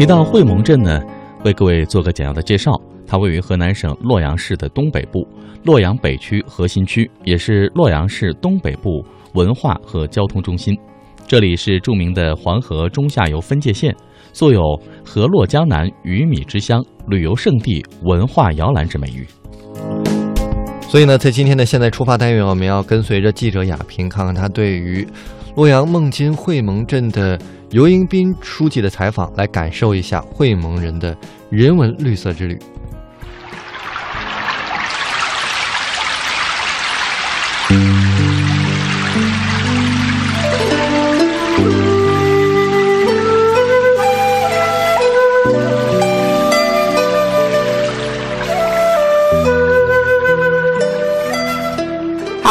[0.00, 0.98] 提到会盟镇呢，
[1.44, 2.72] 为各位做个简要的介绍。
[3.06, 5.28] 它位于河南省洛阳市的东北部，
[5.62, 10.74] 洛阳北区核心区，也是洛阳市东北部文化和交通中心。
[11.26, 13.94] 这里是著名的黄河中下游分界线，
[14.32, 14.62] 素有
[15.04, 19.26] “河洛江南鱼米之乡”、旅游胜地、文化摇篮之美誉。
[20.88, 25.06] 所以呢，在今天的现在出发单元，我们要跟随着记者亚平，看看他对于
[25.56, 27.38] 洛阳孟津会盟镇的
[27.72, 31.16] 尤迎宾书记的采访，来感受一下会盟人的
[31.50, 32.58] 人文绿色之旅。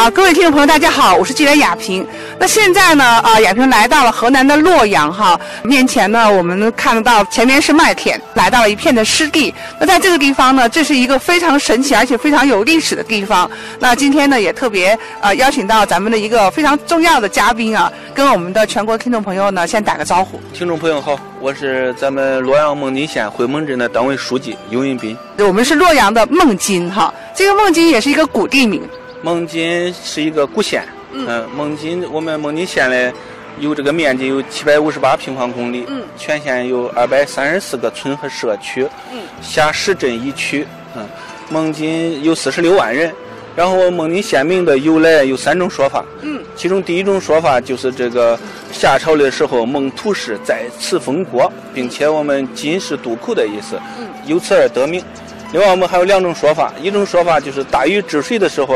[0.10, 2.04] 好，各位听众朋友，大家好，我是记者亚平。
[2.40, 9.54] 那现在呢，啊，亚平来到了河南的洛阳哈，面前呢，我们看得到前面是麦田，来到了一片的湿地。
[9.80, 13.48] 那在这个地方呢，这是一个非常神奇而且非常有历史的地方。
[13.78, 20.42] 那今天呢，也特别呃邀请到咱们的一个非常重要的嘉宾啊，跟我们的全国听众朋友呢先打个招呼。
[20.56, 25.16] 听众朋友好，我是咱们洛阳孟津县会盟镇的党委书记尤云斌。
[25.38, 28.82] 我们是洛阳的孟津哈，这个孟津也是一个古地名。
[29.22, 33.14] 孟津是一个古县，嗯，孟津我们孟津县呢，
[33.60, 41.06] 有这个面积有七百五十八平方公里，嗯，全县有二百三十四个村和社区，嗯，辖十镇一区，嗯，
[41.50, 43.14] 孟津有四十六万人，
[43.56, 48.40] 然后孟津县名的由来有三种说法，嗯，其中第一种说法就是这个
[48.72, 55.04] 夏朝的时候孟土氏在此封国，并且我们津是渡口的意思，嗯，由此而得名。
[55.52, 58.76] 另外，我们还有两种说法，一种说法就是大禹治水的时候，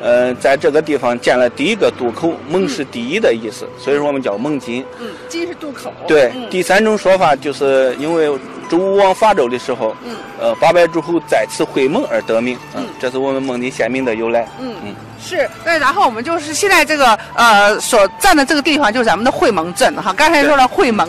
[0.00, 4.84] 呃，在这个地方建了第一个渡口，蒙是第一的意思，所以说我们叫蒙津。
[5.00, 5.92] 嗯，津是渡口。
[6.06, 8.30] 对，第三种说法就是因为
[8.70, 14.48] 周武王伐纣的时候，嗯，呃，八百诸侯在此会盟而得名，嗯，这是我们孟津县名的由来。
[14.60, 15.50] 嗯嗯，是。
[15.64, 21.08] 那然后我们就是现在这个呃所站的这个地方就是咱们的会盟镇哈，刚才说了会盟，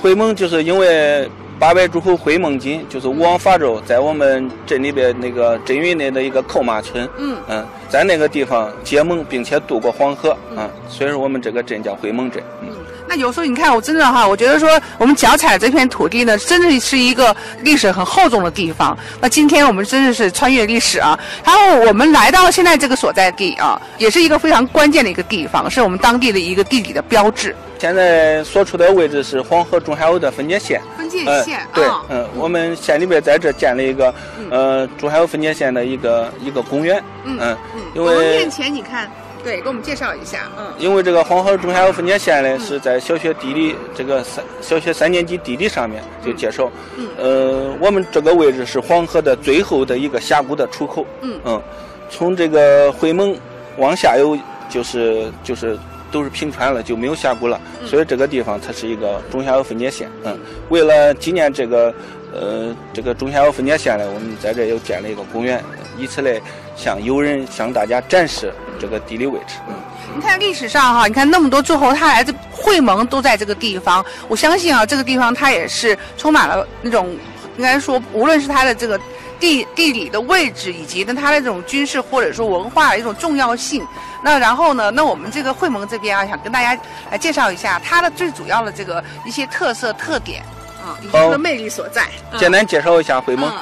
[0.00, 1.28] 会盟就是因为。
[1.58, 12.42] 八百诸侯会孟津，就是武王伐纣，在我们镇里边那个镇云内的一个扣马村，嗯嗯，在那个地方结盟，并且渡过黄河，嗯，所以说我们这个镇叫会盟镇。
[12.60, 12.68] 嗯，
[13.08, 18.96] 那有时候你看，我真的哈，我觉得说我们脚踩这片土地呢，真的是一个历史很厚重的地方。
[19.20, 27.54] 那今天我们真的是穿越历史啊，然后我们来到现在这个所在地啊，也是一个非常关键的一个地方，是我们当地的一个地理的标志。
[27.84, 30.80] 现在所处的位置是黄河中下游的分界线。
[30.96, 34.14] 分界线，对，嗯，我们县里边在这建了一个，
[34.50, 37.04] 呃，中下游分界线的一个一个公园。
[37.24, 37.56] 嗯嗯，
[37.94, 39.10] 因为面前你看，
[39.44, 40.64] 对，给我们介绍一下，嗯。
[40.78, 46.72] 因为这个黄河中下游分界线呢，是在小学地理这个三小学三年级地理上面就介绍。
[46.96, 47.06] 嗯。
[47.18, 51.04] 呃，我们这个位置是黄河的最后的一个峡谷的出口。
[51.20, 51.38] 嗯。
[51.44, 51.62] 嗯，
[52.08, 53.36] 从这个会盟
[53.76, 54.34] 往下游
[54.70, 55.78] 就是就是。
[56.14, 60.08] 都是平川了，就没有峡谷了，所以这个地方它是一个中下游分界线。
[60.22, 60.38] 嗯，
[60.68, 61.92] 为了纪念这个
[62.32, 65.60] 呃这个中下游分界线呢，我们在这又建了一个公园，
[65.98, 66.40] 以此来
[66.76, 69.56] 向游人向大家展示这个地理位置。
[69.68, 69.74] 嗯，
[70.14, 77.08] 你看历史上哈，你看那么多诸侯，他来自会盟都在这个地方，我相信啊，这个地方它也是充满了那种
[77.56, 79.00] 应该说，无论是它的这个。
[79.40, 83.84] 地地理的位置以及呢它的这种军事或者说文化的一种重要性，
[84.22, 86.80] 那然后呢，那我们这个会盟这边啊，想跟大家
[87.10, 90.42] 来介绍一下它的最主要的这个一些特色特点
[90.82, 92.08] 啊，以及它的魅力所在。
[92.38, 93.52] 简单介绍一下会盟。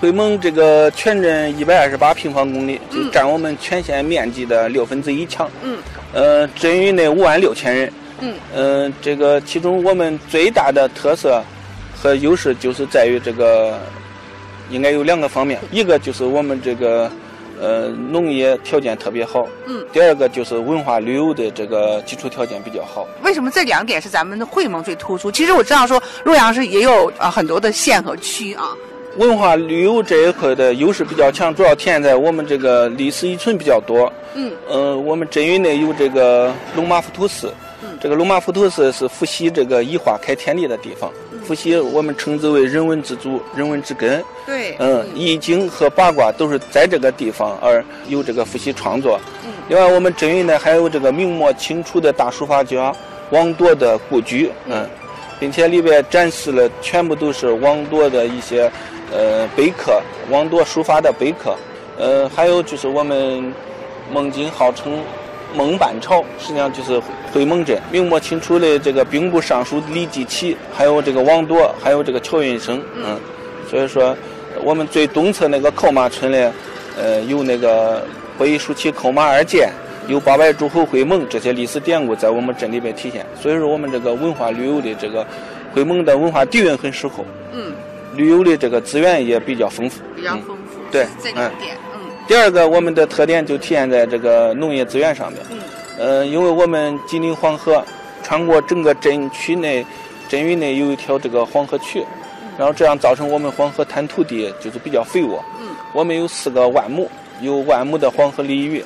[0.00, 5.48] 会盟这个全镇一百二十八平方公里，就占我们全县面积的六分之一强。
[5.62, 5.78] 嗯。
[6.12, 7.92] 呃，镇域内五万六千人。
[8.20, 8.34] 嗯。
[8.54, 11.42] 呃，这个其中我们最大的特色
[11.96, 13.80] 和优势就是在于这个。
[14.74, 17.10] 应该有两个方面，一个就是我们这个
[17.60, 23.06] 呃农业条件特别好，嗯，第二个就是文化旅游的这个基础条件比较好。
[23.22, 25.30] 为什么这两点是咱们的会盟最突出？
[25.30, 28.74] 其实我知道说洛阳市也有啊很多的县和区啊。
[29.16, 34.12] 文化旅游这一块的优势比较强，主要体现在我们这个历史遗存比较多。
[34.34, 37.54] 嗯，呃，我们镇域内有这个龙马浮屠寺，嗯，
[38.04, 41.10] 这个龙马福图寺是伏羲这个一化开天地的地方。
[41.42, 44.22] 伏羲，我们称之为人文之祖、人文之根。
[44.44, 49.18] 对，嗯，易经和八卦都是在这个地方而有这个伏羲创作。
[49.46, 52.94] 嗯，另外我们镇云呢还有这个明末清初的大书法家
[53.30, 54.86] 王铎的故居，嗯，
[55.40, 58.70] 并且里边展示了全部都是王铎的一些
[59.14, 59.98] 呃碑刻，
[60.28, 61.56] 王铎书法的碑刻。
[61.96, 63.50] 呃，还有就是我们
[64.12, 64.92] 孟津号称
[65.54, 67.00] 孟半朝，实际上就是
[67.32, 67.80] 会盟镇。
[67.90, 73.18] 明末清初的这个兵部尚书李继起，还有这个王铎，还有这个乔运生，嗯，
[73.70, 74.16] 所以说
[74.62, 76.52] 我们最东侧那个靠马村呢，
[76.98, 78.04] 呃，有那个
[78.38, 79.70] 北蜀旗靠马二剑，
[80.08, 83.24] 有八百诸侯会盟这些历史典故在我们镇里边体现。
[83.40, 85.26] 所以说我们这个文化旅游的这个
[85.72, 87.72] 会盟的文化底蕴很深厚，嗯，
[88.16, 91.76] 旅游的这个资源也比较丰富，比较丰富，对，这两点。
[92.26, 95.40] 第二个，我们的特点就体现在这个农业资源上面。
[95.50, 95.58] 嗯。
[95.98, 97.84] 呃，因为我们紧邻黄河，
[98.22, 99.84] 穿过整个镇区内，
[100.28, 102.04] 镇域内有一条这个黄河渠，
[102.58, 105.44] 然后这样造成我们黄河滩土地就是比较肥沃。
[105.60, 105.68] 嗯。
[105.92, 107.08] 我们有四个万亩，
[107.40, 108.82] 有万亩的黄河鲤鱼，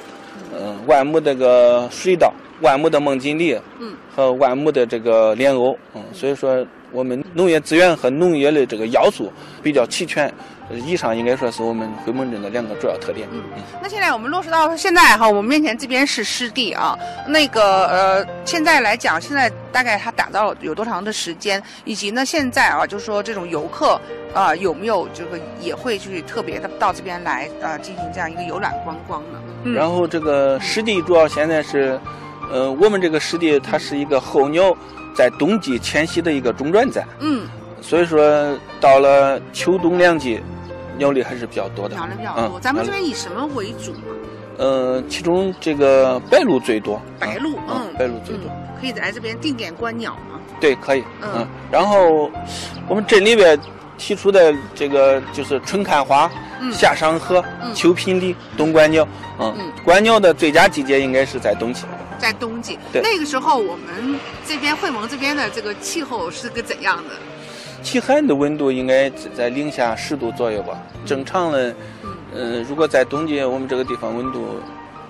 [0.53, 9.33] 嗯，万亩这个水稻，万亩的孟锦梨，嗯，和万亩的这个莲藕，嗯，所以说我们农业资源和农业的这个要素
[9.63, 10.33] 比较齐全。
[10.85, 13.27] 以上应该说是我们回盟镇的两个主要特点。
[13.33, 13.43] 嗯，
[13.83, 16.95] 那现在我们落实到现在哈，我们面前这边是湿地啊。
[17.27, 21.63] 那个呃，现在来讲，现在大概它打造有多长的时间？
[21.87, 23.99] 以及呢，现在啊，就是说这种游客
[24.35, 29.73] 啊，有没有这个也会去特别的到这边来呃进行这样一个游览观光呢？
[29.73, 31.99] 然后这个湿地主要现在是，
[32.53, 34.77] 呃，我们这个湿地它是一个候鸟
[35.19, 37.05] 在冬季迁徙的一个中转站。
[37.19, 37.49] 嗯。
[37.81, 40.41] 所以说到了秋冬两季。
[40.97, 42.59] 鸟类还是比较多的，鸟类比较多。
[42.59, 43.95] 咱们这边以什么为主？
[44.57, 47.01] 呃，其中这个白鹭最多。
[47.21, 48.51] 白鹭，嗯，白鹭最多。
[48.81, 50.41] 可以在这边定点观鸟吗？
[50.59, 51.05] 对，可以。
[51.23, 51.47] 嗯。
[51.71, 52.29] 然后
[52.89, 53.57] 我们镇里边
[53.97, 56.29] 提出的这个就是春看花，
[56.73, 59.07] 夏赏荷，秋品梨，冬观鸟。
[59.39, 59.55] 嗯。
[59.85, 61.85] 观鸟的最佳季节应该是在冬季。
[62.19, 62.79] 在冬季。
[62.93, 63.01] 对。
[63.03, 67.15] 那个时候我们这边会盟这边的这个气候是个怎样的？
[67.81, 70.77] 极寒的温度应该在零下十度左右吧。
[71.07, 71.75] 正常的，
[72.35, 74.61] 嗯，如果在冬季，我们这个地方温度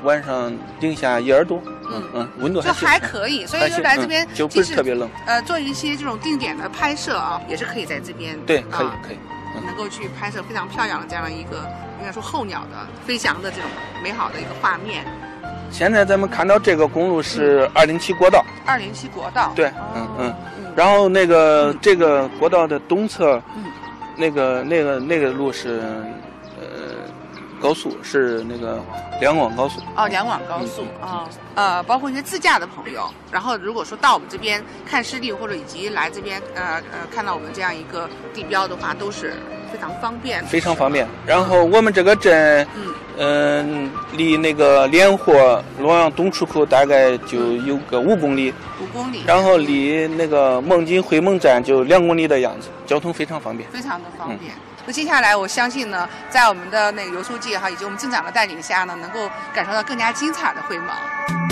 [0.05, 3.47] 晚上零下一二度，嗯嗯，温度还就还可以。
[3.47, 5.09] 所以就来这边就不是特别冷。
[5.27, 8.39] 呃，做一些这种定点的拍摄啊，也是可以在这边。
[8.45, 9.19] 对，可以可以，
[9.65, 11.57] 能够去拍摄非常漂亮的这样的一个，
[11.99, 13.71] 应该说候鸟的飞翔的这种
[14.05, 15.07] 美好的一个画面。
[15.71, 18.45] 现在咱们看到这个公路是二零七国道。
[18.67, 19.53] 二零七国道。
[19.55, 20.35] 对，嗯嗯。
[20.75, 23.43] 然后那个这个国道的东侧，
[24.17, 25.81] 那个那个那个路是
[26.59, 26.95] 呃
[27.61, 28.81] 高速，是那个
[29.21, 29.81] 两广高速。
[29.97, 39.35] 哦，两广高速啊，呃，包括一些自驾的朋友，然后如果说到我们这边看湿地，或者以及来这边呃呃看到我们这样一个地标的话，都是
[39.73, 40.45] 非常方便。
[40.47, 41.07] 非常方便。
[41.27, 42.67] 然后我们这个镇。
[43.21, 49.25] 嗯，离那个连霍洛阳东出口大概就有个五公里，五公里。
[49.27, 54.53] 然后离那个孟津会盟站就两公里的样子，交通非常方便，非常的方便。
[54.87, 61.48] 那接下来我相信呢，在我们的那个游书记哈以及我们镇长的带领下呢，能够感受到更加精彩的会盟。